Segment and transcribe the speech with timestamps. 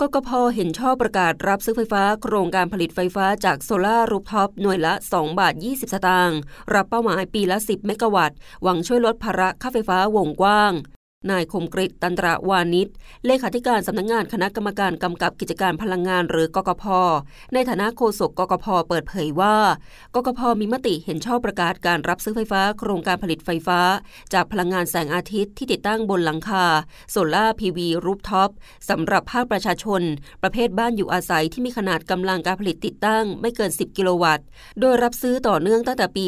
[0.00, 6.38] กกพเห็นชอบประกาศรับซื้อไฟฟ้าโครงการผลิตไฟฟ้าจากโซลารูปท็อปหน่วยละ 2 บาท 20 สตางค์
[6.74, 10.72] รับเป้าหมายปีละ 10 เมกะวัตต์หวังช่วยลดภาระค่าไฟฟ้าวงกว้าง
[11.30, 12.88] นายคมกริตตันตระวานิช
[13.26, 16.84] เลขาธิการสำนักงงานคณะกรรมการกำกับกิจการพลังงานหรือกกพ
[17.54, 19.56] ในฐานะโฆษกกกพ เปิดเผยว่า
[20.14, 23.80] กกพ มีมติเห็นชอบประกาศการรับซื้อไฟฟ้า โครงการผลิตไฟฟ้า
[24.32, 26.64] จากพลังงานแสงอาทิตย์ที่ติดตั้งบนหลังคา
[27.10, 28.50] โซล่าพีวีรูปท็อป
[28.88, 30.02] สำหรับภาคประชาชน
[30.42, 34.44] ประเภทบ้านอยู่อาศัยที่มีขนาดกำลังการผลิตติดตั้งไม่เกิน 10 กิโลวัตต์
[34.80, 36.24] โดยรับซื้อต่อเนื่องตั้งแต่ปี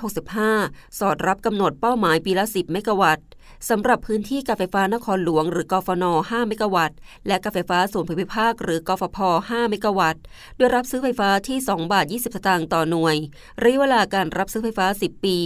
[0.00, 3.26] 2565 สอดรับกำหนดเป้าหมายปีละ 10 เมกะวัตต์
[3.68, 6.96] สำหรับพื้นที่การไฟฟ้านครหลวง หรือกฟน 5 เมกะวัตต์
[7.26, 10.22] และการไฟฟ้าส่วนภูมิภาค หรือกฟพ 5 เมกะวัตต์
[10.56, 13.16] โดยรับซื้อไฟฟ้าที่ 2 บาท 20 สตางค์ต่อหน่วย
[13.62, 15.38] ระยะเวลาการรับซื้อไฟฟ้า 10 ปี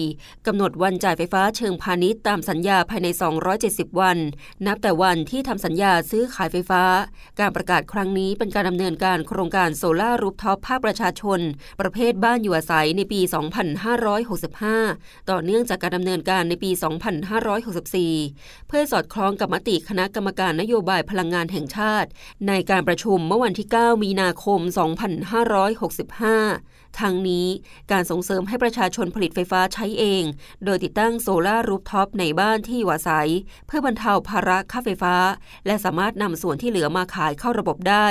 [0.46, 3.08] กำหนดวันจ่ายไฟฟ้าเชิงพาณิชย์ตามสัญญาภายใน
[3.54, 4.18] 270 วัน
[4.66, 6.82] นับแต่วันที่ทำสัญญาซื้อขายไฟฟ้า
[7.40, 11.40] การประกาศครั้งนี้เป็นการดำเนินการโครงการ solar rooftop ภาคประชาชน
[11.80, 13.20] ประเภทบ้านอยู่อาศัยในปี
[14.04, 17.87] 2565 ต่อเนื่องจากการดำเนินการในปี 2564
[18.68, 22.08] เพื่อสอดคล้องกับมติคณะกรรมการนโยบายพลังงานแห่งชาติ
[22.48, 24.60] ในการประชุมเมื่อวันที่ 9 มีนาคม
[26.16, 27.46] 2565 ทั้งนี้
[27.92, 30.22] การส่งเสริมให้ประชาชนผลิตไฟฟ้าใช้เอง
[30.64, 33.28] โดยติดตั้ง solar rooftop ในบ้านที่อยู่อาศัย
[33.66, 35.14] เพื่อบรรเทาภาระค่าไฟฟ้า
[35.66, 38.06] และสามารถนำส่วนที่เหลือมาขายเข้าระบบได้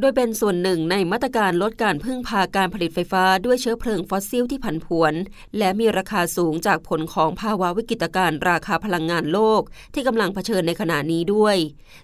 [0.00, 5.14] โดยเป็นส่วนหนึ่งในมาตรการลดการพึ่งพาการผลิตไฟฟ้าด้วยเชื้อเพลิงฟอสซิลที่ผันผวน
[5.58, 9.62] และมีราคาสูงจากผลของภาวะวิกฤตการณ์ราคาพลังงานโลก
[9.94, 11.56] ที่กำลังเผชิญในขณะนี้ด้วย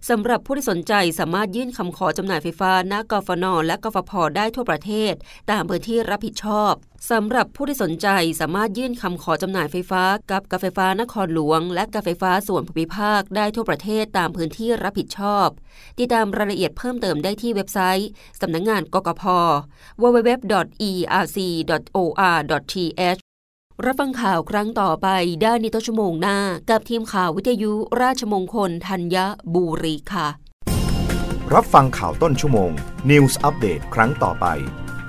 [0.09, 5.13] สำหรับผู้ที่สนใจสามารถยื่นคำขอจำหน่ายไฟฟ้าณกฟนและกฟพได้ทั่วประเทศ
[5.51, 6.73] ตามพื้นที่รับผิดชอบ
[7.11, 8.09] สำหรับผู้ที่สนใจ
[8.41, 15.49] สามารถยื่นคำขอจำหน่ายไฟฟ้ากับการไฟฟ้านครหลวง และการไฟฟ้าส่วนภูมิภาคได้ทั่วประเทศตามพื้นที่รับผิดชอบ
[15.99, 18.09] ติดตามรายละเอียดเพิ่มเติมได้ที่เว็บไซต์
[18.41, 19.23] สำนักงงานกกพ
[20.03, 20.81] www.erc.or.th
[23.85, 25.09] รับฟังข่าวครั้งต่อไป
[25.43, 26.39] ได้ในต้นชั่วโมงหน้า
[26.71, 27.73] กับทีมข่าววิทยุ
[28.03, 29.17] ราชมงคลธัญ
[29.55, 30.29] บุรีค่ะ
[31.55, 32.71] รับฟังข่าวต้นชั่วโมง
[33.11, 34.47] News อัปเดตครั้งต่อไป